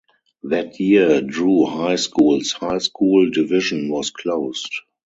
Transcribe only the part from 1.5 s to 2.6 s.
High School's